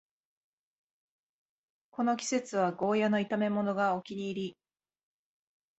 [1.91, 4.57] この季節はゴーヤの炒めものがお気に入り